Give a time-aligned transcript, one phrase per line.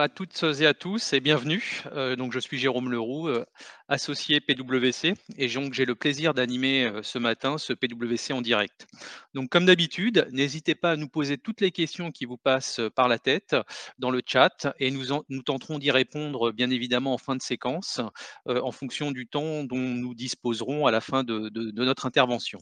[0.00, 1.82] à toutes et à tous et bienvenue.
[1.92, 3.44] Euh, donc, je suis Jérôme Leroux, euh,
[3.88, 8.86] associé PwC, et donc j'ai le plaisir d'animer euh, ce matin ce PwC en direct.
[9.34, 13.08] Donc, comme d'habitude, n'hésitez pas à nous poser toutes les questions qui vous passent par
[13.08, 13.54] la tête
[13.98, 18.00] dans le chat, et nous, nous tenterons d'y répondre bien évidemment en fin de séquence,
[18.46, 21.50] en fonction du temps dont nous disposerons à la fin de
[21.84, 22.58] notre intervention.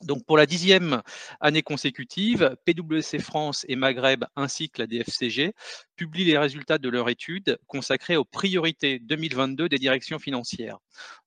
[0.00, 1.02] Donc pour la dixième
[1.40, 5.52] année consécutive, PwC France et Maghreb ainsi que la DFCG
[5.94, 10.78] publient les résultats de leur étude consacrée aux priorités 2022 des directions financières.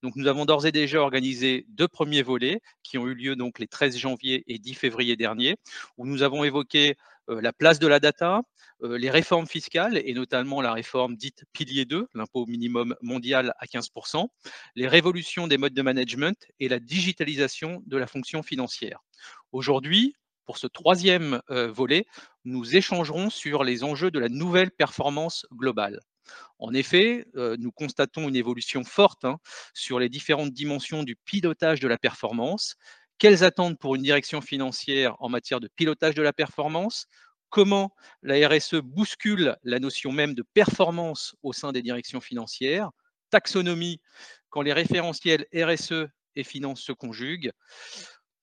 [0.03, 3.59] Donc nous avons d'ores et déjà organisé deux premiers volets qui ont eu lieu donc
[3.59, 5.55] les 13 janvier et 10 février dernier,
[5.97, 6.95] où nous avons évoqué
[7.27, 8.41] la place de la data,
[8.83, 13.65] euh, les réformes fiscales, et notamment la réforme dite pilier 2, l'impôt minimum mondial à
[13.65, 14.27] 15%,
[14.75, 18.99] les révolutions des modes de management et la digitalisation de la fonction financière.
[19.51, 20.15] Aujourd'hui,
[20.45, 22.05] pour ce troisième euh, volet,
[22.43, 25.99] nous échangerons sur les enjeux de la nouvelle performance globale.
[26.57, 29.37] En effet, nous constatons une évolution forte hein,
[29.75, 32.77] sur les différentes dimensions du pilotage de la performance,
[33.17, 37.07] quelles attentes pour une direction financière en matière de pilotage de la performance?
[37.49, 42.89] Comment la RSE bouscule la notion même de performance au sein des directions financières?
[43.29, 44.01] Taxonomie,
[44.49, 47.51] quand les référentiels RSE et finance se conjuguent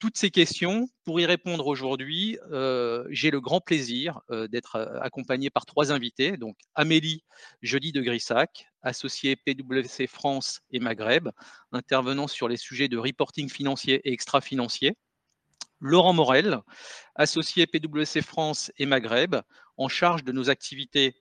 [0.02, 4.98] toutes ces questions, pour y répondre aujourd'hui, euh, j'ai le grand plaisir euh, d'être euh,
[5.00, 6.36] accompagné par trois invités.
[6.36, 7.22] Donc Amélie
[7.62, 11.28] Jeudi de Grissac, associée PwC France et Maghreb,
[11.70, 14.96] intervenant sur les sujets de reporting financier et extra-financier.
[15.78, 16.58] Laurent Morel,
[17.14, 19.36] associé PwC France et Maghreb,
[19.76, 21.14] en charge de nos activités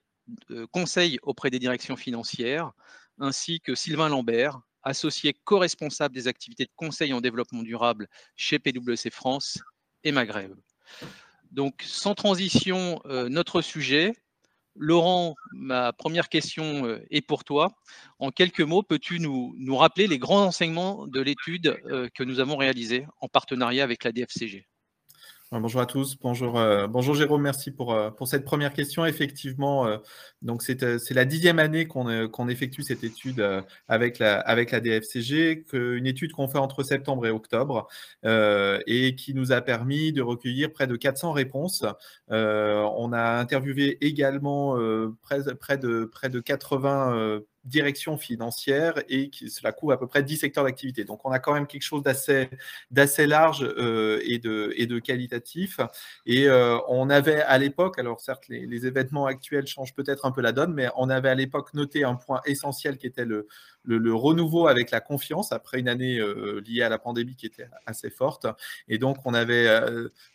[0.50, 2.72] de conseil auprès des directions financières,
[3.20, 9.10] ainsi que Sylvain Lambert, associé co-responsable des activités de conseil en développement durable chez PwC
[9.10, 9.60] France
[10.04, 10.54] et Maghreb.
[11.52, 14.14] Donc, sans transition, euh, notre sujet.
[14.76, 17.74] Laurent, ma première question euh, est pour toi.
[18.20, 22.56] En quelques mots, peux-tu nous, rappeler les grands enseignements de l'étude euh, que nous avons
[22.56, 24.66] réalisée en partenariat avec la DFCG
[25.54, 29.06] Bonjour à tous, bonjour, euh, bonjour Jérôme, merci pour, euh, pour cette première question.
[29.06, 29.98] Effectivement, euh,
[30.42, 33.46] donc c'est la dixième année qu'on effectue cette étude
[33.90, 37.90] avec, la, avec la DFCG, une étude qu'on fait entre septembre et octobre
[38.24, 41.84] et qui nous a permis de recueillir près de 400 réponses.
[42.30, 44.78] on a interviewé également
[45.22, 50.24] près, près, de, près de 80 direction financière et qui, cela couvre à peu près
[50.24, 51.04] 10 secteurs d'activité.
[51.04, 52.50] Donc, on a quand même quelque chose d'assez,
[52.90, 55.80] d'assez large euh, et, de, et de qualitatif.
[56.26, 60.42] Et euh, on avait à l'époque, alors certes, les, événements actuels changent peut-être un peu
[60.42, 63.48] la donne, mais on avait à l'époque noté un point essentiel qui était le,
[63.84, 67.68] le, renouveau avec la confiance après une année euh, liée à la pandémie qui était
[67.86, 68.46] assez forte.
[68.88, 69.70] Et donc, on avait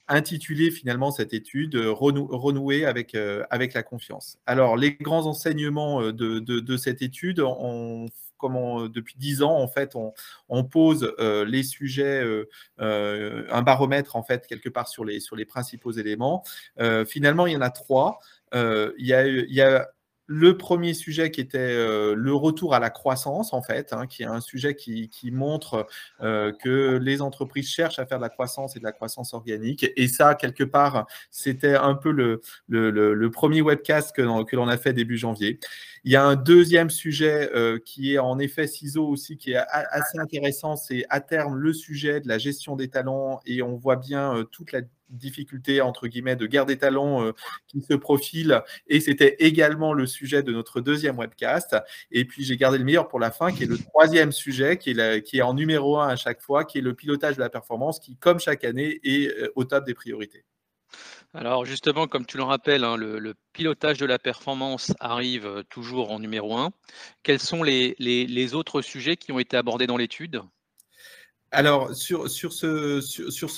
[0.09, 3.17] intitulé finalement cette étude Renouer avec,
[3.51, 4.39] avec la confiance.
[4.47, 7.41] Alors, les grands enseignements de, de, cette étude,
[8.93, 9.95] depuis dix ans, en fait,
[10.49, 12.49] on, pose euh, les sujets, euh,
[12.81, 16.45] euh, un baromètre, en fait, quelque part sur les, sur les principaux éléments.
[17.07, 18.21] finalement, il y en a trois.
[18.53, 19.89] il y a
[20.27, 24.25] le premier sujet qui était euh, le retour à la croissance, en fait, hein, qui
[24.25, 25.87] est un sujet qui, montre
[26.21, 29.87] euh, que les entreprises cherchent à faire de la croissance et de la croissance organique.
[29.97, 34.93] Et ça, quelque part, c'était un peu le, premier webcast que, que l'on a fait
[34.93, 35.61] début janvier.
[36.05, 39.63] Il y a un deuxième sujet euh, qui est en effet CISO aussi, qui est
[39.71, 43.97] assez intéressant, c'est à terme le sujet de la gestion des talents et on voit
[43.97, 47.33] bien toute la difficulté entre guillemets de guerre des talents euh,
[47.67, 51.77] qui se profile et c'était également le sujet de notre deuxième webcast
[52.11, 54.91] et puis j'ai gardé le meilleur pour la fin qui est le troisième sujet qui
[54.91, 57.51] est, qui est en numéro un à chaque fois qui est le pilotage de la
[57.51, 60.45] performance qui comme chaque année est euh, au top des priorités.
[61.35, 66.11] Alors justement, comme tu le rappelles, hein, le, pilotage de la performance arrive euh, toujours
[66.13, 66.71] en numéro un.
[67.23, 70.43] Quels sont les autres sujets qui ont été abordés dans l'étude?
[71.53, 73.01] Alors, sur, ce,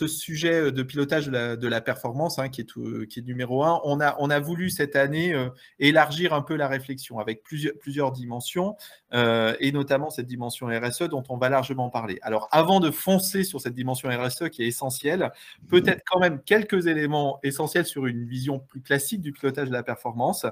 [0.06, 4.40] sujet de pilotage de la, performance, hein, qui, est qui est numéro un, on a,
[4.40, 5.48] voulu cette année euh,
[5.78, 8.76] élargir un peu la réflexion avec plusieurs, dimensions,
[9.14, 12.18] euh, et notamment cette dimension RSE dont on va largement parler.
[12.20, 15.32] Alors, avant de foncer sur cette dimension RSE qui est essentielle,
[15.68, 19.82] peut-être quand même quelques éléments essentiels sur une vision plus classique du pilotage de la
[19.82, 20.44] performance.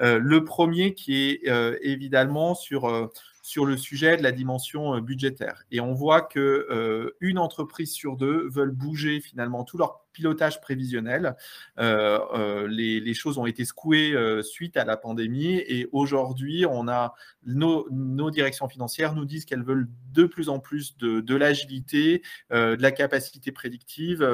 [0.00, 1.50] Euh, le premier qui est
[1.82, 3.10] évidemment sur
[3.44, 5.64] sur le sujet de la dimension budgétaire.
[5.70, 11.36] Et on voit que une entreprise sur deux veulent bouger finalement tout leur pilotage prévisionnel.
[11.78, 16.88] Euh, euh, les, choses ont été secouées euh, suite à la pandémie et aujourd'hui, on
[16.88, 17.14] a
[17.44, 17.84] nos,
[18.30, 23.52] directions financières nous disent qu'elles veulent de plus en plus de, l'agilité, de la capacité
[23.52, 24.26] prédictive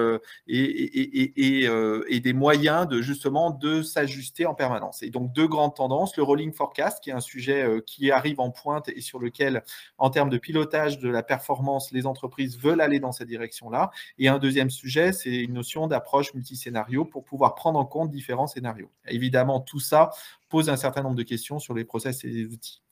[0.46, 5.02] et, des moyens de justement de s'ajuster en permanence.
[5.02, 8.50] Et donc deux grandes tendances, le rolling forecast qui est un sujet qui arrive en
[8.50, 9.64] pointe et sur lequel,
[9.98, 13.90] en termes de pilotage de la performance, les entreprises veulent aller dans cette direction-là.
[14.18, 18.46] Et un deuxième sujet, c'est une notion d'approche multiscénario pour pouvoir prendre en compte différents
[18.46, 18.90] scénarios.
[19.06, 20.10] Évidemment, tout ça
[20.48, 22.82] pose un certain nombre de questions sur les process et les outils.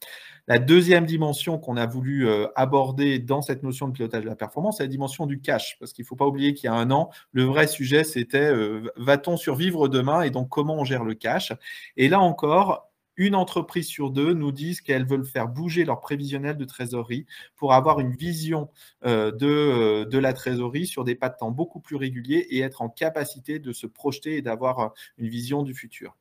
[0.46, 4.36] La deuxième dimension qu'on a voulu euh, aborder dans cette notion de pilotage de la
[4.36, 5.76] performance, c'est la dimension du cash.
[5.78, 8.50] Parce qu'il ne faut pas oublier qu'il y a un an, le vrai sujet, c'était
[8.50, 11.52] euh, va-t-on survivre demain et donc comment on gère le cash?
[11.96, 12.87] Et là encore,
[13.18, 17.26] une entreprise sur deux nous disent qu'elles veulent faire bouger leur prévisionnel de trésorerie
[17.56, 18.70] pour avoir une vision
[19.04, 22.60] euh, de, euh, de, la trésorerie sur des pas de temps beaucoup plus réguliers et
[22.60, 24.88] être en capacité de se projeter et d'avoir euh,
[25.18, 26.16] une vision du futur.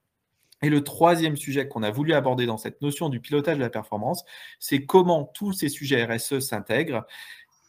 [0.64, 3.70] Et le troisième sujet qu'on a voulu aborder dans cette notion du pilotage de la
[3.70, 4.24] performance,
[4.60, 7.06] c'est comment tous ces sujets RSE s'intègrent.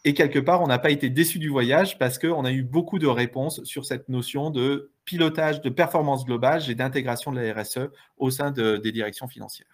[0.05, 2.99] Et quelque part, on n'a pas été déçu du voyage parce qu'on a eu beaucoup
[2.99, 7.89] de réponses sur cette notion de pilotage de performance globale et d'intégration de la RSE
[8.19, 9.67] au sein des directions financières.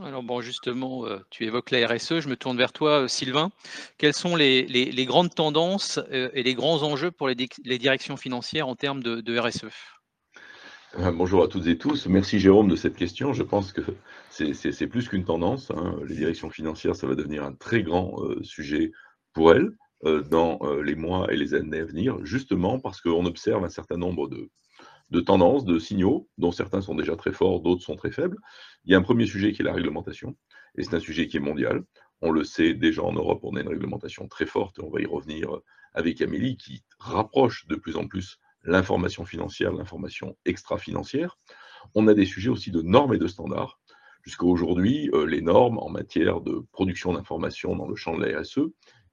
[0.00, 3.52] Alors bon, justement, euh, tu évoques la RSE, je me tourne vers toi, euh, Sylvain.
[3.98, 8.74] Quelles sont les, grandes tendances euh, et les grands enjeux pour les, directions financières en
[8.74, 9.66] termes de, RSE
[11.12, 12.08] Bonjour à toutes et tous.
[12.08, 13.32] Merci Jérôme de cette question.
[13.32, 13.82] Je pense que
[14.30, 15.70] c'est plus qu'une tendance.
[15.70, 15.94] Hein.
[16.04, 18.90] Les directions financières, ça va devenir un très grand sujet
[19.34, 19.70] pour elles
[20.02, 24.28] dans les mois et les années à venir, justement parce qu'on observe un certain nombre
[24.28, 24.50] de,
[25.10, 28.36] de tendances, de signaux, dont certains sont déjà très forts, d'autres sont très faibles.
[28.84, 30.36] Il y a un premier sujet qui est la réglementation,
[30.76, 31.82] et c'est un sujet qui est mondial.
[32.22, 35.00] On le sait déjà en Europe, on a une réglementation très forte, et on va
[35.00, 35.50] y revenir
[35.94, 41.38] avec Amélie, qui rapproche de plus en plus l'information financière, l'information extra-financière.
[41.94, 43.80] On a des sujets aussi de normes et de standards.
[44.22, 48.40] Jusqu'à aujourd'hui, euh, les normes en matière de production d'informations dans le champ de la
[48.40, 48.60] RSE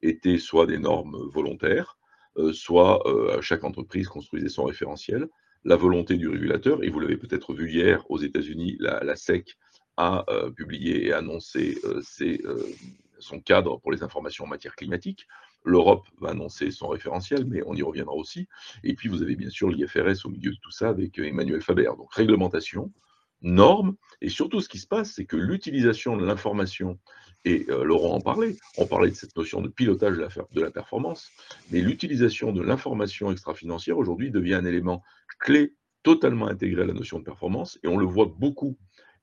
[0.01, 1.97] étaient soit des normes volontaires,
[2.37, 5.27] euh, soit euh, chaque entreprise construisait son référentiel
[5.67, 9.57] la volonté du régulateur, et vous l'avez peut-être vu hier aux États-Unis, la, SEC
[9.97, 12.63] a euh, publié et annoncé euh, euh,
[13.19, 15.27] son cadre pour les informations en matière climatique.
[15.65, 18.47] L'Europe va annoncer son référentiel, mais on y reviendra aussi.
[18.85, 21.89] Et puis vous avez bien sûr l'IFRS au milieu de tout ça avec Emmanuel Faber.
[21.97, 22.93] Donc réglementation,
[23.41, 26.97] normes, et surtout ce qui se passe, c'est que l'utilisation de l'information,
[27.43, 30.71] et Laurent en parlait, on parlait de cette notion de pilotage de la, de la
[30.71, 31.29] performance,
[31.71, 35.03] mais l'utilisation de l'information extra-financière aujourd'hui devient un élément
[35.39, 35.73] clé
[36.03, 38.77] totalement intégré à la notion de performance, et on le voit beaucoup,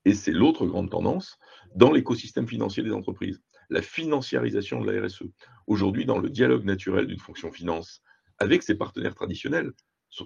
[0.05, 1.37] et c'est l'autre grande tendance,
[1.75, 5.23] dans l'écosystème financier des entreprises, la financiarisation de la RSE.
[5.67, 8.01] Aujourd'hui, dans le dialogue naturel d'une fonction finance
[8.37, 9.71] avec ses partenaires traditionnels,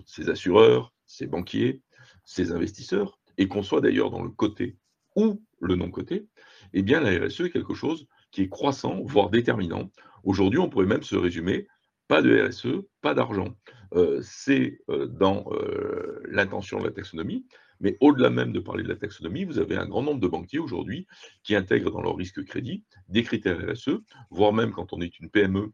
[0.05, 1.81] ses assureurs, ses banquiers,
[2.25, 4.77] ses investisseurs, et qu'on soit d'ailleurs dans le côté
[5.15, 6.27] ou le non-côté,
[6.73, 9.89] eh la RSE est quelque chose qui est croissant, voire déterminant.
[10.23, 11.67] Aujourd'hui, on pourrait même se résumer
[12.09, 13.55] pas de RSE, pas d'argent.
[13.93, 17.45] Euh, c'est euh, dans euh, l'intention de la taxonomie,
[17.79, 20.59] mais au-delà même de parler de la taxonomie, vous avez un grand nombre de banquiers
[20.59, 21.07] aujourd'hui
[21.43, 24.01] qui intègrent dans leur risque crédit des critères RSE,
[24.31, 25.71] voire même quand on est une PME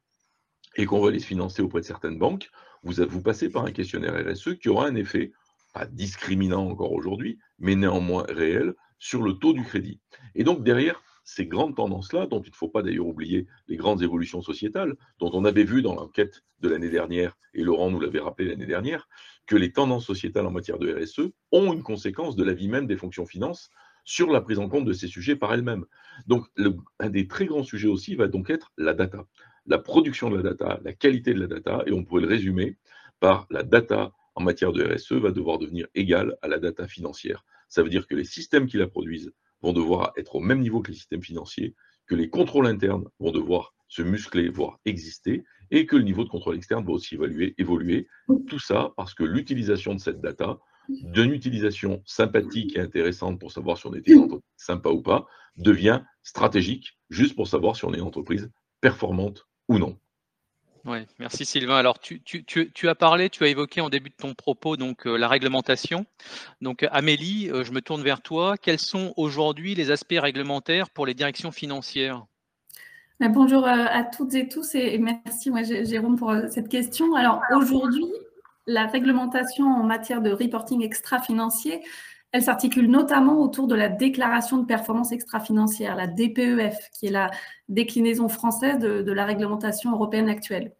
[0.75, 2.51] et qu'on va les financer auprès de certaines banques,
[2.83, 5.31] vous, vous passez par un questionnaire RSE qui aura un effet,
[5.73, 10.01] pas discriminant encore aujourd'hui, mais néanmoins réel, sur le taux du crédit.
[10.35, 14.01] Et donc derrière, ces grandes tendances-là, dont il ne faut pas d'ailleurs oublier les grandes
[14.03, 18.19] évolutions sociétales, dont on avait vu dans l'enquête de l'année dernière, et Laurent nous l'avait
[18.19, 19.09] rappelé l'année dernière,
[19.47, 22.87] que les tendances sociétales en matière de RSE ont une conséquence de la vie même
[22.87, 23.69] des fonctions finances
[24.03, 25.85] sur la prise en compte de ces sujets par elles-mêmes.
[26.27, 26.45] Donc,
[26.99, 29.25] un des très grands sujets aussi va donc être la data,
[29.65, 32.77] la production de la data, la qualité de la data, et on pourrait le résumer
[33.19, 37.43] par la data en matière de RSE va devoir devenir égale à la data financière.
[37.67, 39.33] Ça veut dire que les systèmes qui la produisent
[39.65, 43.31] vont devoir être au même niveau que les systèmes financiers, que les contrôles internes vont
[43.31, 47.55] devoir se muscler, voire exister, et que le niveau de contrôle externe va aussi évaluer,
[47.57, 48.07] évoluer.
[48.47, 53.77] Tout ça parce que l'utilisation de cette data, d'une utilisation sympathique et intéressante pour savoir
[53.77, 54.13] si on était
[54.55, 55.25] sympa ou pas,
[55.57, 59.97] devient stratégique, juste pour savoir si on est une entreprise performante ou non.
[60.85, 61.77] Oui, merci Sylvain.
[61.77, 65.27] Alors, tu, as parlé, tu as évoqué en début de ton propos donc euh, la
[65.27, 66.05] réglementation.
[66.61, 68.55] Donc, Amélie, euh, je me tourne vers toi.
[68.55, 72.23] Quels sont aujourd'hui les aspects réglementaires pour les directions financières?
[73.19, 75.51] Ben, Bonjour euh, à toutes et tous et merci
[75.85, 77.15] Jérôme pour cette question.
[77.15, 78.05] Alors, aujourd'hui,
[78.67, 81.81] la réglementation en matière de reporting extra-financier,
[82.35, 87.31] Elle s'articule notamment autour de la déclaration de performance extra-financière, la DPEF, qui est la
[87.69, 90.73] déclinaison française de la réglementation européenne actuelle.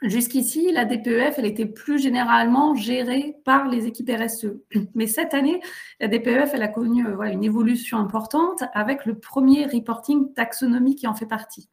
[0.00, 4.46] Jusqu'ici, la DPEF, elle était plus généralement gérée par les équipes RSE.
[4.94, 5.60] Mais cette année,
[6.00, 11.06] la DPEF, elle a connu euh, une évolution importante avec le premier reporting taxonomie qui
[11.06, 11.68] en fait partie.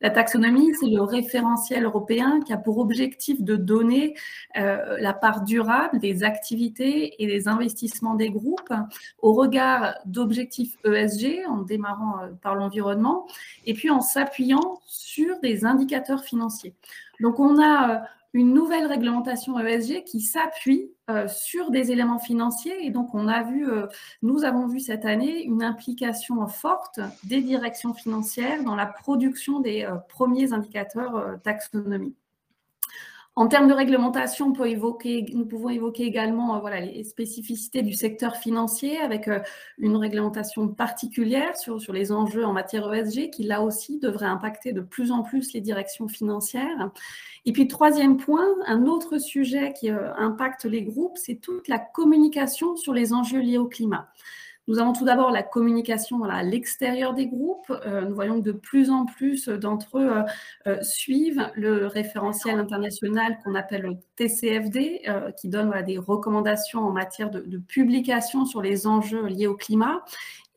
[0.00, 4.14] La taxonomie, c'est le référentiel européen qui a pour objectif de donner
[4.56, 8.72] euh, la part durable des activités et des investissements des groupes
[9.22, 13.26] au regard d'objectifs ESG, en démarrant euh, par l'environnement,
[13.66, 16.74] et puis en s'appuyant sur des indicateurs financiers.
[17.20, 17.98] Donc, on a euh,
[18.34, 22.86] une nouvelle réglementation ESG qui s'appuie euh, sur des éléments financiers.
[22.86, 23.86] Et donc, on a vu, euh,
[24.22, 29.88] nous avons vu cette année une implication forte des directions financières dans la production des
[30.08, 32.14] premiers indicateurs taxonomie.
[33.38, 39.28] En termes de réglementation, nous pouvons évoquer également euh, les spécificités du secteur financier avec
[39.28, 39.38] euh,
[39.78, 44.72] une réglementation particulière sur, sur les enjeux en matière ESG qui, là aussi, devrait impacter
[44.72, 46.90] de plus en plus les directions financières.
[47.44, 51.78] Et puis, troisième point, un autre sujet qui euh, impacte les groupes, c'est toute la
[51.78, 54.08] communication sur les enjeux liés au climat.
[54.68, 57.72] Nous avons tout d'abord la communication à l'extérieur des groupes.
[57.86, 60.22] Euh, nous voyons que de plus en plus d'entre eux euh,
[60.66, 65.02] euh, suivent le référentiel international qu'on appelle le TCFD,
[65.40, 70.04] qui donne des recommandations en matière de, de publication sur les enjeux liés au climat.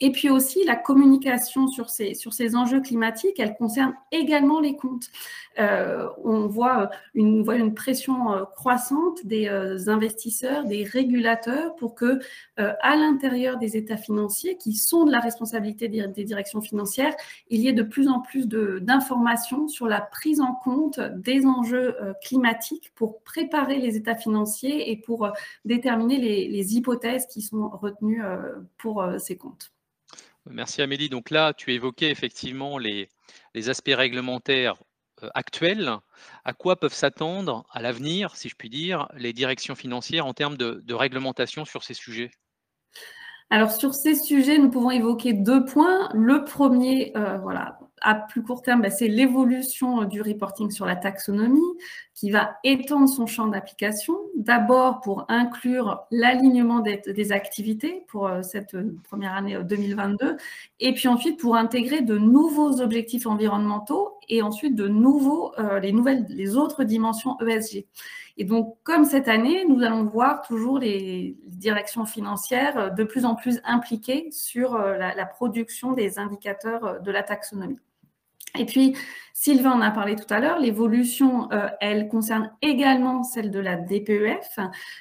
[0.03, 4.75] Et puis aussi, la communication sur ces, sur ces enjeux climatiques, elle concerne également les
[4.75, 5.11] comptes.
[5.59, 11.93] Euh, on voit une, voit une pression euh, croissante des euh, investisseurs, des régulateurs pour
[11.93, 12.19] que,
[12.57, 17.15] à l'intérieur des états financiers, qui sont de la responsabilité des, des directions financières,
[17.49, 21.95] il y ait de plus en plus d'informations sur la prise en compte des enjeux
[22.23, 25.31] climatiques pour préparer les états financiers et pour
[25.65, 28.21] déterminer les, les hypothèses qui sont retenues
[28.77, 29.71] pour ces comptes.
[30.49, 31.09] Merci Amélie.
[31.09, 33.09] Donc là, tu évoquais effectivement les,
[33.69, 34.81] aspects réglementaires
[35.23, 35.91] euh, actuels.
[36.43, 40.57] À quoi peuvent s'attendre à l'avenir, si je puis dire, les directions financières en termes
[40.57, 42.31] de, réglementation sur ces sujets?
[43.49, 46.09] Alors sur ces sujets, nous pouvons évoquer deux points.
[46.13, 50.95] Le premier, euh, voilà, à plus court terme, bah, c'est l'évolution du reporting sur la
[50.95, 51.59] taxonomie
[52.15, 54.15] qui va étendre son champ d'application.
[54.35, 60.37] D'abord pour inclure l'alignement des, activités pour euh, cette première année 2022, euh,
[60.79, 65.91] et puis ensuite pour intégrer de nouveaux objectifs environnementaux et ensuite de nouveaux, euh, les,
[65.91, 67.85] nouvelles, les autres dimensions ESG.
[68.37, 73.35] Et donc, comme cette année, nous allons voir toujours les directions financières de plus en
[73.35, 77.77] plus impliquées sur la production des indicateurs de la taxonomie.
[78.57, 78.95] Et puis,
[79.41, 83.75] Sylvain en a parlé tout à l'heure, l'évolution, euh, elle concerne également celle de la
[83.75, 84.59] DPEF,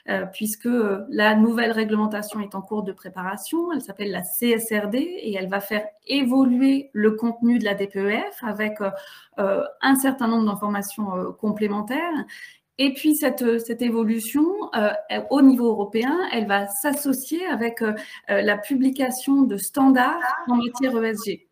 [0.08, 4.96] euh, puisque euh, la nouvelle réglementation est en cours de préparation, elle s'appelle la CSRD
[4.96, 8.78] et elle va faire évoluer le contenu de la DPEF avec
[9.36, 12.24] un certain nombre d'informations complémentaires.
[12.78, 14.70] Et puis, cette, cette évolution,
[15.28, 17.82] au niveau européen, elle va s'associer avec
[18.28, 21.49] la publication de standards en matière ESG.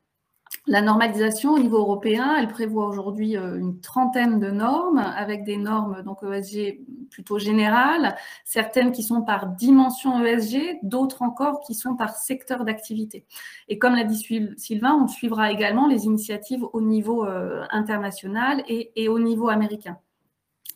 [0.69, 5.57] La normalisation au niveau européen, elle prévoit aujourd'hui euh, une trentaine de normes, avec des
[5.57, 11.97] normes donc ESG plutôt générales, certaines qui sont par dimension ESG, d'autres encore qui sont
[11.97, 13.25] par secteur d'activité.
[13.69, 14.23] Et comme l'a dit
[14.59, 19.97] Sylvain, on suivra également les initiatives au niveau euh, international et au niveau américain.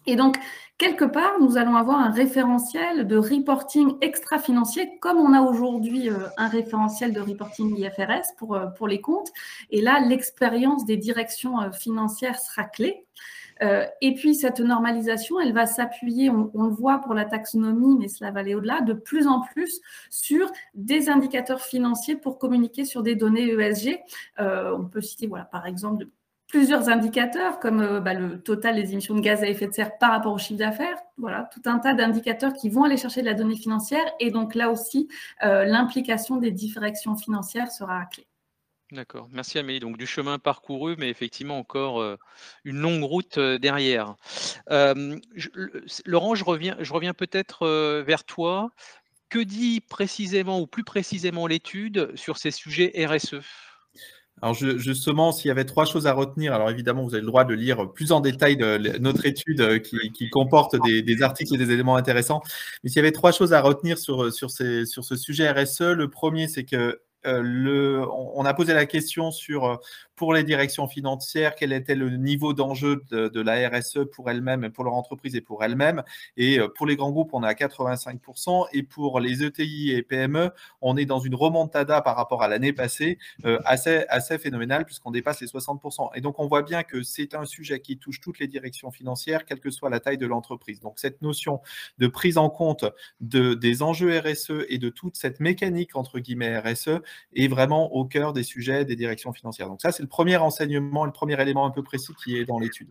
[0.06, 0.37] Et donc,
[0.78, 6.26] quelque part, nous allons avoir un référentiel de reporting extra-financier, comme on a aujourd'hui euh,
[6.37, 9.30] un référentiel de reporting IFRS pour, euh, pour les comptes.
[9.71, 13.04] Et là, l'expérience des directions euh, financières sera clé.
[14.00, 18.09] et puis, cette normalisation, elle va s'appuyer, on, on, le voit pour la taxonomie, mais
[18.09, 19.80] cela va aller au-delà, de plus en plus
[20.11, 24.00] sur des indicateurs financiers pour communiquer sur des données ESG.
[24.38, 26.06] on peut citer, voilà, par exemple,
[26.52, 29.97] plusieurs indicateurs comme euh, bah, le total des émissions de gaz à effet de serre
[29.99, 30.99] par rapport au chiffre d'affaires.
[31.16, 34.04] Voilà, tout un tas d'indicateurs qui vont aller chercher de la donnée financière.
[34.21, 35.09] Et donc là aussi,
[35.42, 38.26] euh, l'implication des directions financières sera clé.
[38.92, 39.80] D'accord, merci Amélie.
[39.80, 42.16] Donc du chemin parcouru, mais effectivement encore euh,
[42.64, 44.16] une longue route derrière.
[44.68, 47.66] Laurent, je reviens, je reviens peut-être
[48.02, 48.71] vers toi.
[49.30, 53.40] Que dit précisément ou plus précisément l'étude sur ces sujets RSE
[54.42, 57.44] alors justement, s'il y avait trois choses à retenir, alors évidemment, vous avez le droit
[57.44, 58.56] de lire plus en détail
[58.99, 62.42] notre étude euh, qui, comporte des, articles et des éléments intéressants.
[62.82, 66.49] Mais s'il y avait trois choses à retenir sur, sur, ce sujet RSE, le premier,
[66.49, 69.76] c'est que euh, le, on a posé la question sur euh,
[70.23, 74.85] pour les directions financières, quel était le niveau d'enjeu de, la RSE pour elle-même, pour
[74.85, 76.05] leur entreprise et pour elle-même.
[76.37, 78.69] Et pour les grands groupes, on est à 85%.
[78.73, 82.73] Et pour les ETI et PME, on est dans une remontada par rapport à l'année
[82.73, 83.19] passée
[83.64, 86.11] assez, assez phénoménale puisqu'on dépasse les 60%.
[86.14, 89.45] Et donc, on voit bien que c'est un sujet qui touche toutes les directions financières,
[89.45, 90.79] quelle que soit la taille de l'entreprise.
[90.79, 91.61] Donc, cette notion
[91.99, 92.85] de prise en compte
[93.21, 97.00] de, des enjeux RSE et de toute cette mécanique, entre guillemets, RSE,
[97.35, 99.67] est vraiment au cœur des sujets des directions financières.
[99.67, 102.59] Donc, ça, c'est le premier enseignement, le premier élément un peu précis qui est dans
[102.59, 102.88] l'étude.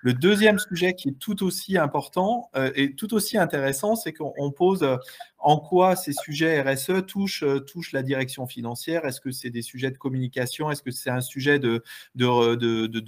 [0.00, 4.52] Le deuxième sujet qui est tout aussi important euh, et tout aussi intéressant, c'est qu'on
[4.52, 4.96] pose euh,
[5.38, 9.04] en quoi ces sujets RSE touchent, euh, touchent la direction financière.
[9.06, 10.70] Est-ce que c'est des sujets de communication?
[10.70, 11.82] Est-ce que c'est un sujet de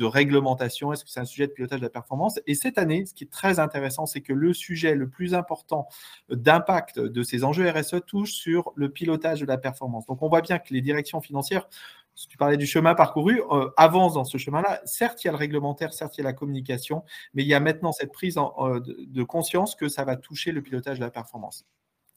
[0.05, 0.93] réglementation?
[0.93, 2.40] Est-ce que c'est un sujet de pilotage de la performance?
[2.49, 5.87] Et cette année, ce qui est très intéressant, c'est que le sujet le plus important
[6.29, 10.07] d'impact de ces enjeux RSE touche sur le pilotage de la performance.
[10.07, 11.69] Donc on voit bien que les directions financières
[12.21, 14.83] si tu parlais du chemin parcouru, euh, avance dans ce chemin-là.
[14.85, 17.55] Certes, il y a le réglementaire, certes, il y a la communication, mais il y
[17.55, 21.11] a maintenant cette prise euh, de conscience que ça va toucher le pilotage de la
[21.11, 21.65] performance.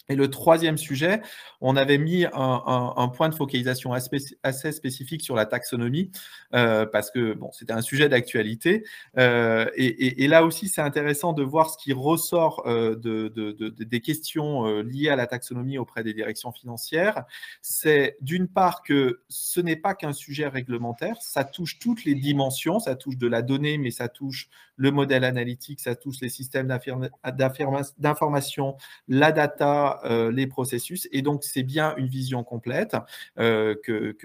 [0.10, 1.22] Et le troisième sujet,
[1.62, 6.12] on avait mis un, point de focalisation assez spécifique sur la taxonomie,
[6.53, 8.83] euh, parce que bon, c'était un sujet d'actualité.
[9.17, 13.29] Euh, et, là aussi, c'est intéressant de voir ce qui ressort euh, de,
[13.69, 17.24] des questions liées à la taxonomie auprès des directions financières.
[17.62, 22.79] C'est d'une part que ce n'est pas qu'un sujet réglementaire, ça touche toutes les dimensions,
[22.79, 26.67] ça touche de la donnée, mais ça touche le modèle analytique, ça touche les systèmes
[27.97, 28.77] d'information,
[29.07, 31.07] la data, euh, les processus.
[31.11, 32.95] Et donc, c'est bien une vision complète
[33.39, 34.15] euh, que,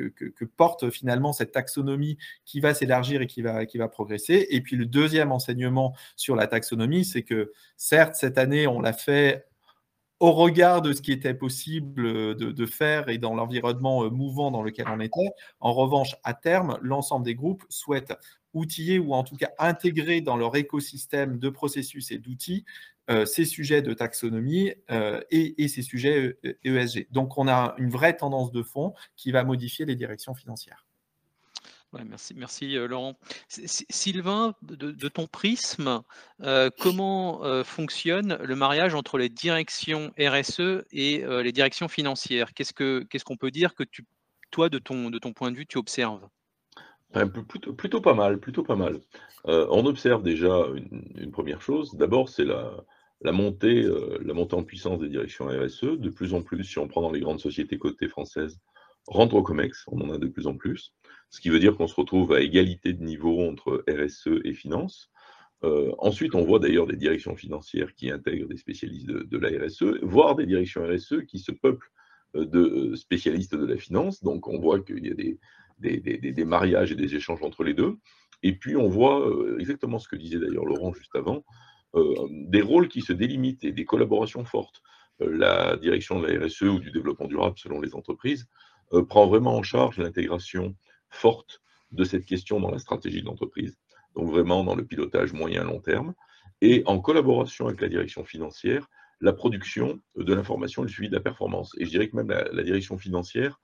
[0.56, 4.46] porte finalement cette taxonomie qui va s'élargir et qui va, progresser.
[4.50, 8.92] Et puis, le deuxième enseignement sur la taxonomie, c'est que certes, cette année, on l'a
[8.92, 9.46] fait
[10.20, 14.50] au regard de ce qui était possible de, de faire et dans l'environnement euh, mouvant
[14.50, 15.30] dans lequel on était.
[15.60, 18.14] En revanche, à terme, l'ensemble des groupes souhaitent
[18.54, 22.64] outiller ou en tout cas intégrer dans leur écosystème de processus et d'outils
[23.10, 26.98] euh, ces sujets de taxonomie euh, et, ces sujets ESG.
[26.98, 30.84] E Donc, on a une vraie tendance de fond qui va modifier les directions financières.
[32.04, 33.18] merci, merci euh, Laurent.
[33.48, 36.02] Sylvain, de, ton prisme,
[36.78, 42.52] comment fonctionne le mariage entre les directions RSE et les directions financières?
[42.52, 44.04] Qu'est-ce qu'on peut dire que tu,
[44.50, 46.28] toi, de ton, de ton point de vue, tu observes?
[47.76, 49.00] Plutôt, pas mal, plutôt pas mal.
[49.44, 50.66] on observe déjà
[51.16, 51.94] une première chose.
[51.94, 52.44] D'abord, c'est
[53.20, 56.78] la, montée, euh, la montée en puissance des directions RSE, de plus en plus, si
[56.78, 58.58] on prend dans les grandes sociétés cotées françaises,
[59.06, 60.92] rentre au COMEX, on en a de plus en plus,
[61.30, 65.10] ce qui veut dire qu'on se retrouve à égalité de niveau entre RSE et finance.
[65.64, 70.02] Euh, ensuite, on voit d'ailleurs des directions financières qui intègrent des spécialistes de, la RSE,
[70.02, 71.90] voire des directions RSE qui se peuplent
[72.36, 74.22] euh, de spécialistes de la finance.
[74.22, 75.38] Donc, on voit qu'il y a des,
[75.78, 77.96] des, mariages et des échanges entre les deux.
[78.42, 81.44] Et puis, on voit exactement ce que disait d'ailleurs Laurent juste avant,
[81.94, 84.82] euh, des rôles qui se délimitent et des collaborations fortes.
[85.22, 88.46] Euh, la direction de la RSE ou du développement durable, selon les entreprises,
[88.92, 90.74] euh, prend vraiment en charge l'intégration
[91.08, 91.62] forte
[91.92, 93.78] de cette question dans la stratégie de l'entreprise,
[94.14, 96.14] donc vraiment dans le pilotage moyen-long terme,
[96.60, 98.88] et en collaboration avec la direction financière,
[99.20, 101.74] la production de l'information et le suivi de la performance.
[101.78, 103.58] Et je dirais que même la, direction financière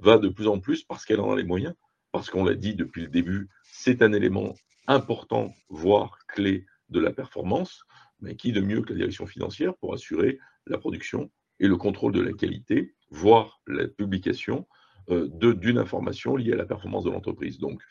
[0.00, 1.74] va de plus en plus, parce qu'elle en a les moyens,
[2.12, 4.54] parce qu'on l'a dit depuis le début, c'est un élément
[4.86, 7.84] important, voire clé de la performance,
[8.20, 12.12] mais qui de mieux que la direction financière pour assurer la production et le contrôle
[12.12, 14.66] de la qualité, voire la publication
[15.10, 17.58] euh, d'une information liée à la performance de l'entreprise.
[17.58, 17.82] Donc,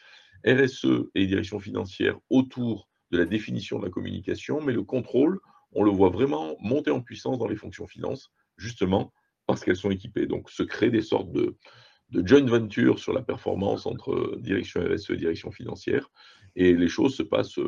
[0.46, 5.40] RSE et direction financière autour de la définition de la communication, mais le contrôle,
[5.72, 9.14] on le voit vraiment monter en puissance dans les fonctions finances, justement
[9.46, 10.28] parce qu'elles sont équipées.
[10.28, 11.58] Donc, se créent des sortes de,
[12.12, 16.10] de joint venture sur la performance entre direction RSE et direction financière,
[16.56, 17.60] et les choses se passent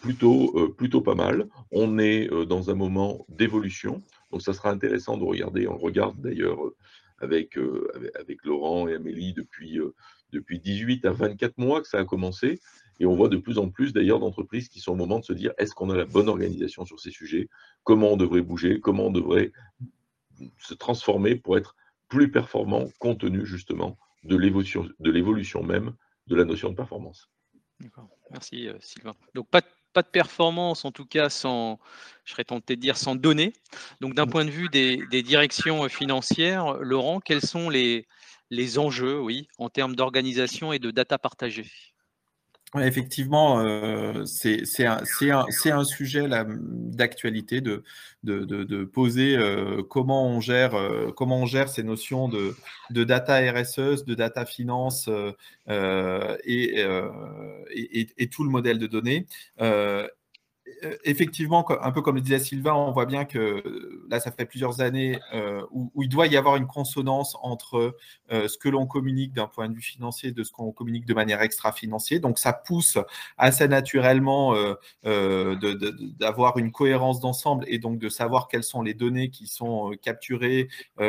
[0.00, 1.48] plutôt, euh, plutôt pas mal.
[1.70, 5.68] On est euh, dans un moment d'évolution, donc ça sera intéressant de regarder.
[5.68, 6.76] On regarde d'ailleurs euh,
[7.22, 7.58] avec,
[8.18, 9.78] avec, Laurent et Amélie depuis,
[10.32, 12.60] depuis 18 à 24 mois que ça a commencé.
[12.98, 15.34] Et on voit de plus en plus d'ailleurs d'entreprises qui sont au moment de se
[15.34, 17.50] dire est-ce qu'on a la bonne organisation sur ces sujets?
[17.84, 18.80] Comment on devrait bouger?
[18.80, 19.52] Comment on devrait
[20.60, 21.76] se transformer pour être
[22.10, 25.94] plus performant compte tenu justement de l'évolution même
[26.26, 27.30] de la notion de performance.
[28.30, 29.14] Merci Sylvain.
[29.34, 31.78] Donc pas, pas de performance, en tout cas sans,
[32.24, 33.54] je serais tenté de dire, sans données.
[34.00, 38.06] Donc d'un point de vue des, directions financières, Laurent, quels sont les,
[38.50, 41.66] les enjeux, oui, en termes d'organisation et de data partagée?
[42.78, 47.82] Effectivement, euh, c'est un, un, sujet d'actualité de,
[48.22, 52.54] de, de, poser euh, comment, on gère, euh, comment on gère ces notions de,
[52.90, 55.10] de data RSE, de data finance
[55.68, 56.84] et,
[57.74, 59.26] et, et, tout le modèle de données.
[60.84, 63.62] Euh, effectivement, un peu comme le disait Sylvain, on voit bien que
[64.08, 67.96] là, ça fait plusieurs années euh, où, il doit y avoir une consonance entre
[68.32, 71.14] euh, ce que l'on communique d'un point de vue financier de ce qu'on communique de
[71.14, 72.20] manière extra-financière.
[72.20, 72.98] Donc, ça pousse
[73.38, 74.54] assez naturellement
[75.02, 80.68] d'avoir une cohérence d'ensemble et donc de savoir quelles sont les données qui sont capturées,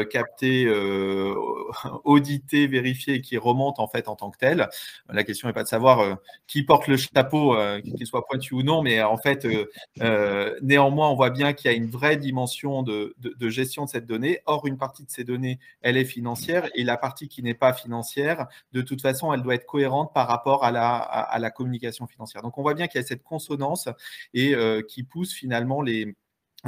[0.10, 0.70] captées,
[2.04, 4.70] auditées, vérifiées et qui remontent en fait en tant que telles.
[5.10, 8.82] La question n'est pas de savoir qui porte le chapeau, qu'il soit pointu ou non,
[8.82, 9.46] mais en fait,
[10.02, 13.16] euh, néanmoins, on voit bien qu'il y a une vraie dimension de,
[13.50, 14.40] gestion de cette donnée.
[14.46, 17.74] Or, une partie de ces données, elle est financière et la partie qui n'est pas
[17.74, 22.42] financière, de toute façon, elle doit être cohérente par rapport à la, communication financière.
[22.42, 23.90] Donc, on voit bien qu'il y a cette consonance
[24.34, 26.16] et euh, qui pousse finalement les,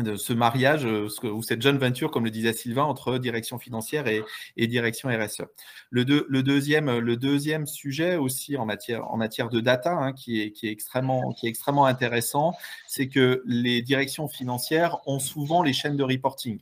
[0.01, 4.05] de ce mariage euh, ou cette jeune venture, comme le disait Sylvain, entre direction financière
[4.07, 5.43] et, direction RSE.
[5.91, 12.53] Le, le, deuxième, sujet aussi en matière, de data, hein, qui est extrêmement intéressant,
[12.87, 16.59] c'est que les directions financières ont souvent les chaînes de reporting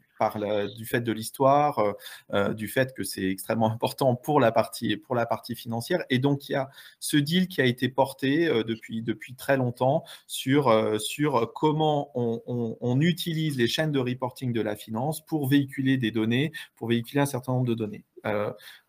[0.75, 1.93] du fait de l'histoire, euh,
[2.34, 6.03] euh, du fait que c'est extrêmement important pour la, partie, pour la partie financière.
[6.10, 9.57] Et donc, il y a ce deal qui a été porté euh, depuis, depuis très
[9.57, 15.97] longtemps sur, sur comment on, utilise les chaînes de reporting de la finance pour véhiculer
[15.97, 18.03] des données, pour véhiculer un certain nombre de données.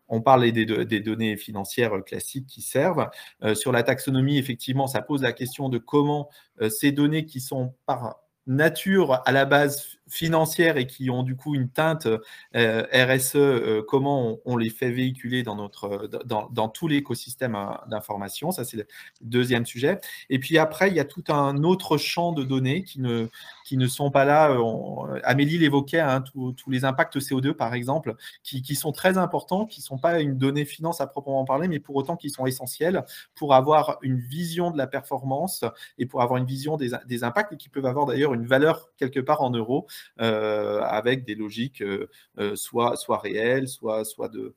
[0.07, 3.09] On parlait des, des, données financières classiques qui servent.
[3.55, 6.29] sur la taxonomie, effectivement, ça pose la question de comment
[6.69, 8.17] ces données qui sont par
[8.47, 12.07] nature à la base financière et qui ont du coup une teinte
[12.55, 17.79] euh, RSE, euh, comment on, les fait véhiculer dans, notre, dans, dans tout l'écosystème hein,
[17.87, 18.51] d'information.
[18.51, 18.87] Ça, c'est le
[19.21, 19.99] deuxième sujet.
[20.29, 23.27] Et puis après, il y a tout un autre champ de données qui ne,
[23.65, 24.51] qui ne sont pas là.
[24.51, 29.65] Euh, Amélie l'évoquait, hein, tous les impacts CO2, par exemple, qui, qui sont très importants,
[29.65, 32.45] qui ne sont pas une donnée finance à proprement parler, mais pour autant qui sont
[32.45, 33.03] essentiels
[33.35, 35.63] pour avoir une vision de la performance
[35.97, 38.89] et pour avoir une vision des, des impacts et qui peuvent avoir d'ailleurs une valeur
[38.97, 39.87] quelque part en euros
[40.17, 44.55] avec des logiques euh, euh, soit, soit réelles, soit, soit, de,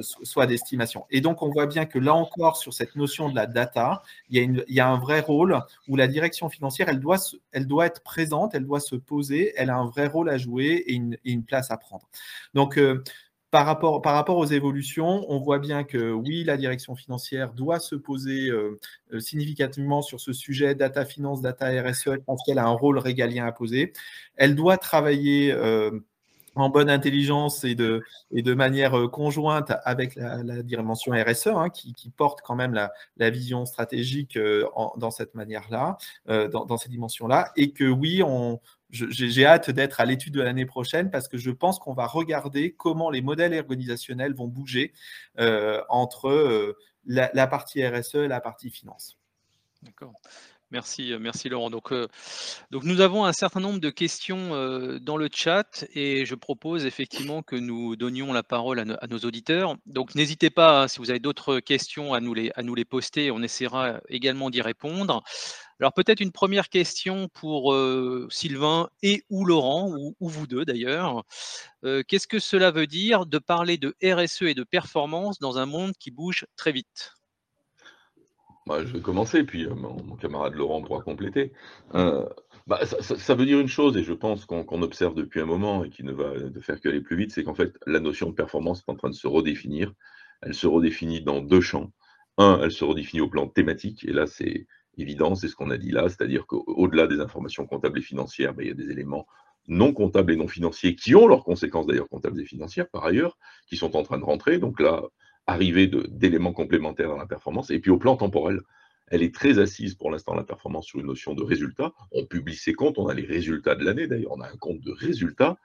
[0.00, 1.06] soit d'estimation.
[1.10, 4.36] Et donc, on voit bien que là encore, sur cette notion de la data, il
[4.36, 7.18] y a, une, il y a un vrai rôle où la direction financière, elle doit,
[7.52, 10.84] elle doit être présente, elle doit se poser, elle a un vrai rôle à jouer
[10.86, 12.08] et une, et une place à prendre.
[12.54, 12.78] Donc,
[13.54, 18.50] par rapport, aux évolutions, on voit bien que oui, la direction financière doit se poser
[18.50, 18.80] euh,
[19.12, 22.18] euh, significativement sur ce sujet data finance, data RSE.
[22.26, 23.92] parce qu'elle a un rôle régalien à poser.
[24.34, 26.00] Elle doit travailler euh,
[26.56, 31.94] en bonne intelligence et de, et de manière conjointe avec la, dimension RSE, hein, qui,
[32.10, 34.36] porte quand même la, vision stratégique
[34.96, 38.60] dans cette manière-là, dans, dans, ces dimensions-là, et que oui, on,
[38.94, 42.72] j'ai hâte d'être à l'étude de l'année prochaine parce que je pense qu'on va regarder
[42.72, 44.92] comment les modèles organisationnels vont bouger
[45.38, 49.18] euh, entre euh, la, partie RSE et la partie finance.
[49.82, 50.12] D'accord.
[50.70, 51.70] Merci, euh, merci Laurent.
[51.70, 51.92] Donc,
[52.72, 54.50] nous avons un certain nombre de questions
[55.00, 59.76] dans le chat et je propose effectivement que nous donnions la parole à, nos auditeurs.
[59.86, 62.84] Donc n'hésitez pas, hein, si vous avez d'autres questions, à nous, les, à nous les
[62.84, 63.30] poster.
[63.30, 65.22] On essaiera également d'y répondre.
[65.84, 67.76] Alors peut-être une première question pour
[68.30, 71.24] Sylvain et ou Laurent, ou, vous deux d'ailleurs.
[71.82, 75.92] Qu'est-ce que cela veut dire de parler de RSE et de performance dans un monde
[75.98, 77.12] qui bouge très vite?
[78.66, 81.52] Bah, Je vais commencer, puis mon, camarade Laurent pourra compléter.
[81.92, 85.90] Bah, ça, veut dire une chose, et je pense qu'on observe depuis un moment et
[85.90, 88.82] qui ne va de faire qu'aller plus vite, c'est qu'en fait, la notion de performance
[88.88, 89.92] est en train de se redéfinir.
[90.40, 91.92] Elle se redéfinit dans deux champs.
[92.38, 94.66] Un, elle se redéfinit au plan thématique, et là, c'est
[94.98, 98.62] évident, c'est ce qu'on a dit là, c'est-à-dire qu'au-delà des informations comptables et financières, ben,
[98.62, 99.26] il y a des éléments
[99.66, 103.38] non comptables et non financiers qui ont leurs conséquences d'ailleurs comptables et financières par ailleurs,
[103.66, 104.58] qui sont en train de rentrer.
[104.58, 105.02] Donc là,
[105.46, 107.70] arrivée d'éléments complémentaires dans la performance.
[107.70, 108.60] Et puis au plan temporel,
[109.08, 111.92] elle est très assise pour l'instant, la performance, sur une notion de résultat.
[112.12, 114.80] On publie ses comptes, on a les résultats de l'année d'ailleurs, on a un compte
[114.80, 115.56] de résultats,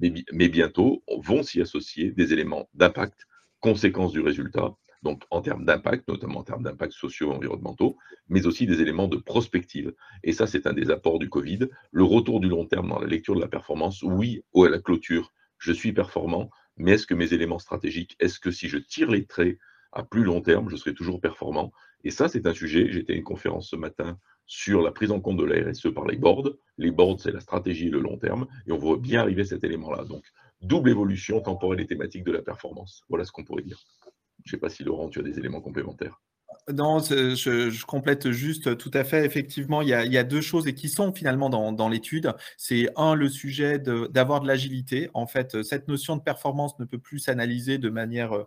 [0.00, 3.26] mais, mais bientôt vont s'y associer des éléments d'impact,
[3.60, 7.96] conséquences du résultat, donc en termes d'impact, notamment en termes d'impact sociaux et environnementaux,
[8.28, 9.94] mais aussi des éléments de prospective.
[10.24, 11.68] Et ça, c'est un des apports du Covid.
[11.92, 14.78] Le retour du long terme dans la lecture de la performance, oui, ou à la
[14.78, 19.10] clôture, je suis performant, mais est-ce que mes éléments stratégiques, est-ce que si je tire
[19.10, 19.58] les traits
[19.92, 21.72] à plus long terme, je serai toujours performant?
[22.04, 22.90] Et ça, c'est un sujet.
[22.90, 26.06] J'étais à une conférence ce matin sur la prise en compte de la RSE par
[26.06, 26.50] les boards.
[26.78, 29.64] Les boards, c'est la stratégie et le long terme, et on voit bien arriver cet
[29.64, 30.04] élément-là.
[30.04, 30.24] Donc,
[30.62, 33.04] double évolution temporelle et thématique de la performance.
[33.08, 33.78] Voilà ce qu'on pourrait dire.
[34.48, 36.22] Je ne sais pas si Laurent, tu as des éléments complémentaires.
[36.72, 39.26] Non, je, complète juste tout à fait.
[39.26, 42.32] Effectivement, il y a, deux choses et qui sont finalement dans, l'étude.
[42.56, 45.10] C'est un, le sujet d'avoir de, l'agilité.
[45.12, 48.44] En fait, cette notion de performance ne peut plus s'analyser de manière euh,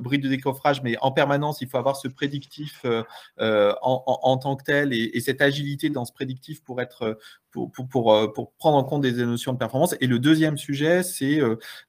[0.00, 3.02] bride de décoffrage, mais en permanence, il faut avoir ce prédictif euh,
[3.40, 7.18] euh, en, tant que tel et, cette agilité dans ce prédictif pour être
[7.50, 9.96] pour, pour, pour, prendre en compte des notions de performance.
[10.00, 11.40] Et le deuxième sujet, c'est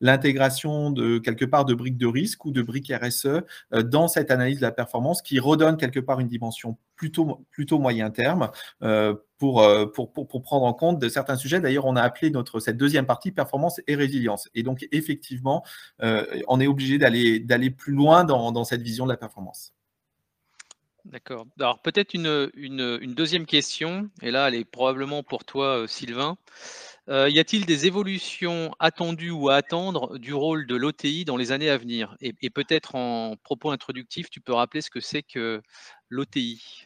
[0.02, 4.58] l'intégration de quelque part de briques de risque ou de briques RSE dans cette analyse
[4.58, 8.52] de la performance qui redonne quelque part une dimension plutôt, plutôt moyen terme
[8.84, 11.62] euh, pour, euh, pour, pour, pour, prendre en compte certains sujets.
[11.62, 14.50] D'ailleurs, on a appelé notre, cette deuxième partie performance et résilience.
[14.54, 15.64] Et donc, effectivement,
[16.04, 19.74] euh, on est obligé d'aller, d'aller plus loin dans, dans cette vision de la performance.
[21.06, 21.48] D'accord.
[21.58, 26.38] Alors peut-être une, une, une, deuxième question, et là elle est probablement pour toi Sylvain.
[27.08, 31.70] y a-t-il des évolutions attendues ou à attendre du rôle de l'OTI dans les années
[31.70, 32.16] à venir?
[32.20, 35.64] Et, et peut-être en propos introductif, tu peux rappeler ce que c'est que
[36.10, 36.86] l'OTI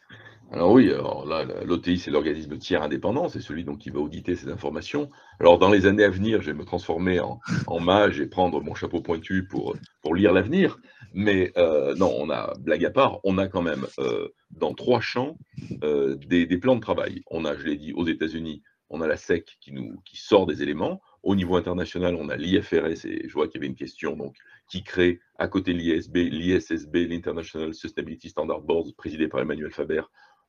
[0.51, 4.35] Alors oui, alors là, l'OTI, c'est l'organisme tiers indépendant, c'est celui donc qui va auditer
[4.35, 5.09] ces informations.
[5.39, 7.39] Alors dans les années à venir, je vais me transformer en,
[7.79, 10.77] mage et prendre mon chapeau pointu pour, pour lire l'avenir.
[11.13, 15.01] Mais euh, non, on a, blague à part, on a quand même euh, dans trois
[15.01, 15.37] champs
[15.83, 17.23] euh, des, des, plans de travail.
[17.31, 20.45] On a, je l'ai dit, aux États-Unis, on a la SEC qui, nous, qui sort
[20.45, 21.01] des éléments.
[21.23, 24.35] Au niveau international, on a l'IFRS, et je vois qu'il y avait une question, donc,
[24.67, 30.03] qui crée à côté de l'ISB, l'ISSB, l'International Sustainability Standard Board, présidé par Emmanuel Faber,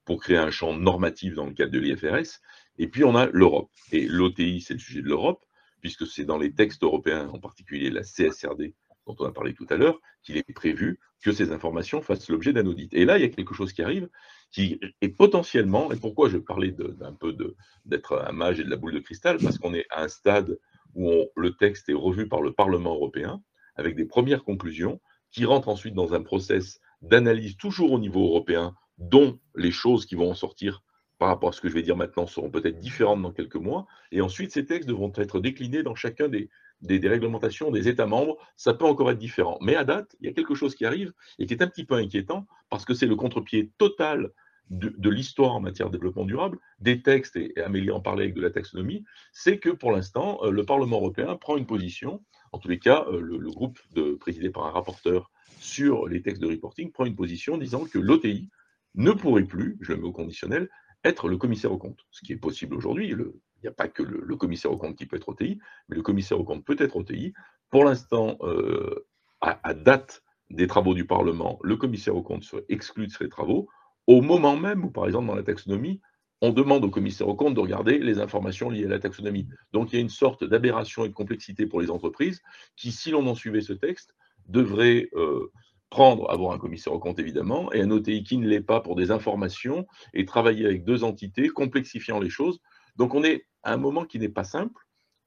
[0.05, 2.41] pour créer un champ normatif dans le cadre de l'IFRS.
[2.79, 3.71] Et puis on a l'Europe.
[3.93, 5.45] Et l'OTI, c'est le sujet de l'Europe,
[5.81, 8.75] puisque c'est dans les textes européens, en particulier la CSRD,
[9.07, 12.53] dont on a parlé tout à l'heure, qu'il est prévu que ces informations fassent l'objet
[12.53, 12.93] d'un audit.
[12.95, 14.09] Et là, il y a quelque chose qui arrive,
[14.51, 17.37] qui est potentiellement, et pourquoi je parlais d'un peu
[17.85, 20.59] d'être un mage et de la boule de cristal, parce qu'on est à un stade
[20.95, 23.43] où le texte est revu par le Parlement européen,
[23.77, 28.75] avec des premières conclusions qui rentrent ensuite dans un process d'analyse toujours au niveau européen,
[28.99, 30.83] dont les choses qui vont en sortir
[31.19, 33.87] par rapport à ce que je vais dire maintenant seront peut-être différentes dans quelques mois.
[34.13, 36.51] Et ensuite, ces textes devront être déclinés dans chacun des,
[36.83, 38.37] des, réglementations des États membres.
[38.57, 39.59] Ça peut encore être différent.
[39.61, 41.85] Mais à date, il y a quelque chose qui arrive et qui est un petit
[41.85, 44.31] peu inquiétant parce que c'est le contre-pied total
[44.71, 48.41] de, l'histoire en matière de développement durable, des textes, et, Amélie en parlait avec de
[48.41, 52.23] la taxonomie, c'est que pour l'instant, euh, le Parlement européen prend une position
[52.55, 53.81] en tous les cas, euh, le, groupe
[54.21, 58.49] présidé par un rapporteur sur les textes de reporting prend une position disant que l'OTI
[58.95, 60.71] ne pourrait plus, je le mets au conditionnel,
[61.03, 62.07] être le commissaire au compte.
[62.13, 63.09] Ce qui est possible aujourd'hui.
[63.09, 63.17] Il
[63.63, 66.39] n'y a pas que le, commissaire au compte qui peut être OTI, mais le commissaire
[66.39, 67.35] au compte peut être OTI.
[67.71, 69.05] Pour l'instant, euh,
[69.41, 73.69] à, date des travaux du Parlement, le commissaire au compte serait exclu de ces travaux,
[74.07, 76.01] au moment même où, par exemple, dans la taxonomie,
[76.41, 79.49] on demande au commissaire au compte de regarder les informations liées à la taxonomie.
[79.73, 82.41] Donc il y a une sorte d'aberration et de complexité pour les entreprises
[82.77, 84.15] qui, si l'on en suivait ce texte,
[84.49, 85.51] devraient euh,
[85.91, 88.97] prendre, avoir un commissaire au compte évidemment, et un OTI qui ne l'est pas pour
[88.97, 92.61] des informations, et travailler avec deux entités, complexifiant les choses.
[92.97, 94.83] Donc on est à un moment qui n'est pas simple.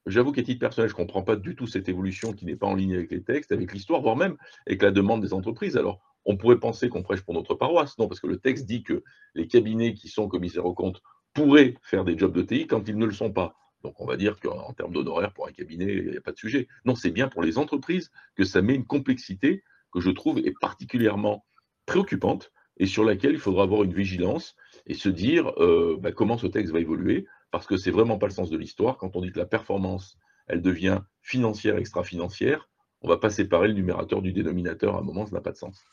[0.06, 2.68] J'avoue qu'à titre personnel, je ne comprends pas du tout cette évolution qui n'est pas
[2.68, 5.76] en ligne avec les textes, avec l'histoire, voire même avec la demande des entreprises.
[5.76, 7.98] Alors, on pourrait penser qu'on prêche pour notre paroisse.
[7.98, 11.02] Non, parce que le texte dit que les cabinets qui sont commissaires aux comptes
[11.34, 13.56] pourraient faire des jobs de TI quand ils ne le sont pas.
[13.84, 16.38] Donc on va dire qu'en termes d'honoraires pour un cabinet, il n'y a pas de
[16.38, 16.68] sujet.
[16.84, 19.64] Non, c'est bien pour les entreprises que ça met une complexité
[19.94, 21.46] que je trouve est particulièrement
[21.86, 26.38] préoccupante et sur laquelle il faudra avoir une vigilance et se dire euh, bah, comment
[26.38, 28.98] ce texte va évoluer, parce que c'est vraiment pas le sens de l'histoire.
[28.98, 32.70] Quand on dit que la performance, elle devient financière, extra-financière,
[33.02, 35.52] on ne va pas séparer le numérateur du dénominateur à un moment, ça n'a pas
[35.52, 35.86] de sens.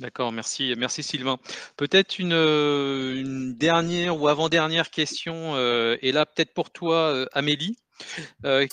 [0.00, 1.38] D'accord, merci, merci Sylvain.
[1.76, 7.78] Peut-être une, euh, dernière ou avant-dernière question, euh, et là peut-être pour toi, euh, Amélie.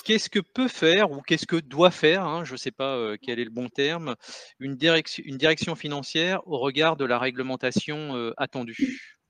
[0.04, 3.40] qu'est-ce que peut faire ou qu'est-ce que doit faire, hein, je ne sais pas quel
[3.40, 4.16] est le bon terme,
[4.60, 9.21] une direction, une direction financière au regard de la réglementation attendue?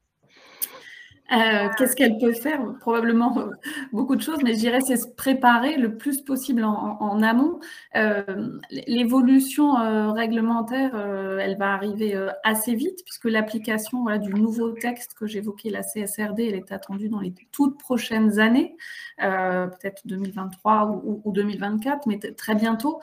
[1.32, 2.60] Euh, qu'est-ce qu'elle peut faire?
[2.80, 3.50] Probablement euh,
[3.94, 7.60] beaucoup de choses, mais je dirais c'est se préparer le plus possible en, amont.
[7.96, 8.24] Euh,
[8.70, 9.74] l'évolution
[10.14, 16.48] réglementaire, elle va arriver assez vite puisque l'application du nouveau texte que j'évoquais, la CSRD,
[16.48, 18.76] elle est attendue dans les toutes prochaines années,
[19.18, 23.00] peut-être 2023 ou, ou, 2024, mais très bientôt.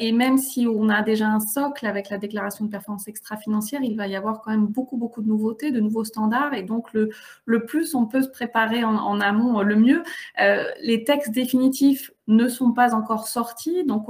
[0.00, 3.96] et même si on a déjà un socle avec la déclaration de performance extra-financière, il
[3.96, 7.10] va y avoir quand même beaucoup, beaucoup de nouveautés, de nouveaux standards, et donc le
[7.48, 10.02] le plus on peut se préparer en, amont, le mieux.
[10.40, 13.84] Euh, les textes définitifs ne sont pas encore sortis.
[13.84, 14.08] Donc,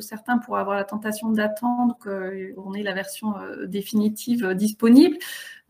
[0.00, 3.34] certains pourraient avoir la tentation d'attendre qu'on ait la version
[3.66, 5.16] définitive disponible.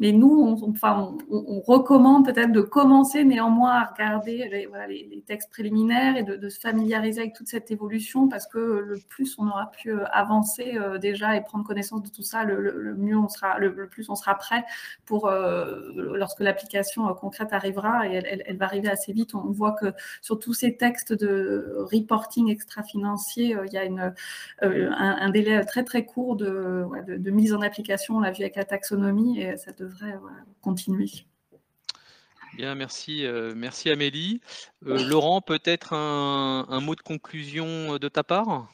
[0.01, 0.31] Mais nous,
[0.63, 6.49] on, enfin, on, recommande peut-être de commencer néanmoins à regarder les, textes préliminaires et de,
[6.49, 10.77] se familiariser avec toute cette évolution parce que le plus on aura pu euh, avancer
[10.77, 14.15] euh, déjà et prendre connaissance de tout ça, le, mieux on sera, le, plus on
[14.15, 14.65] sera prêt
[15.05, 18.15] pour euh, lorsque l'application concrète arrivera et
[18.47, 19.35] elle, va arriver assez vite.
[19.35, 24.13] On voit que sur tous ces textes de reporting extra-financier, il y a
[24.63, 28.17] un, délai très très court de, de, mise en application.
[28.17, 29.88] On l'a vu avec la taxonomie et ça devrait
[30.61, 31.09] continuer.
[32.57, 34.41] Bien, merci, euh, merci Amélie.
[34.87, 38.69] Euh, Laurent, peut-être un, mot de conclusion euh, de ta part?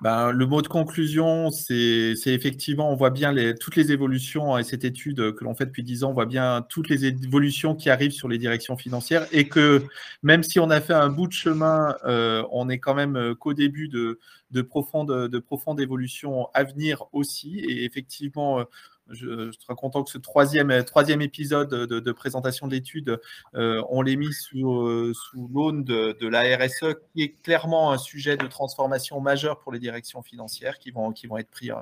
[0.00, 4.64] Ben, le mot de conclusion, c'est effectivement, on voit bien les, toutes les évolutions et
[4.64, 7.88] cette étude que l'on fait depuis 10 ans, on voit bien toutes les évolutions qui
[7.88, 9.84] arrivent sur les directions financières et que
[10.24, 13.88] même si on a fait un bout de chemin, on est quand même qu'au début
[13.88, 14.18] de,
[14.50, 17.60] de, profonde, de profonde évolution à venir aussi.
[17.60, 18.64] Et effectivement,
[19.10, 23.20] je, suis très content que ce troisième, troisième épisode de, présentation de l'étude,
[23.54, 27.98] euh, on l'ait mis sous, euh, sous l'aune de, la RSE, qui est clairement un
[27.98, 31.76] sujet de transformation majeur pour les directions financières qui vont, qui vont être pris, euh,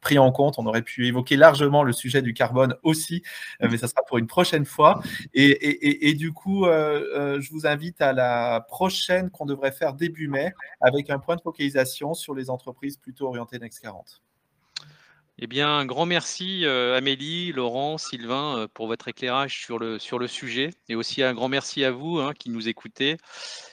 [0.00, 0.58] pris en compte.
[0.58, 3.22] On aurait pu évoquer largement le sujet du carbone aussi,
[3.60, 5.00] mais ça sera pour une prochaine fois.
[5.32, 10.52] Et, et du coup, je vous invite à la prochaine qu'on devrait faire début mai
[10.80, 14.23] avec un point de focalisation sur les entreprises plutôt orientées Next 40.
[15.38, 19.98] Eh bien, un grand merci euh, Amélie, Laurent, Sylvain euh, pour votre éclairage sur le,
[19.98, 23.16] sur le sujet et aussi un grand merci à vous hein, qui nous écoutez.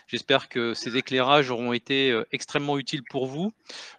[0.08, 3.54] J'espère que ces éclairages auront été euh, extrêmement utiles pour vous.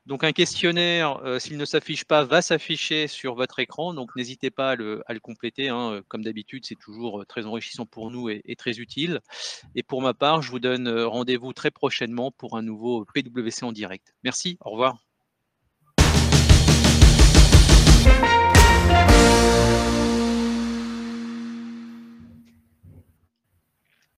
[0.07, 3.95] Donc un questionnaire, s'il ne s'affiche pas, va s'afficher sur votre écran.
[3.95, 5.69] Donc n'hésitez pas à le, compléter.
[5.69, 6.03] Hein.
[6.09, 9.21] Comme d'habitude, c'est toujours très enrichissant pour nous et, et, très utile.
[9.77, 13.71] Et pour ma part, je vous donne rendez-vous très prochainement pour un nouveau PWC en
[13.71, 14.15] direct.
[14.25, 15.12] Merci, au revoir.
[18.05, 18.42] Thank you.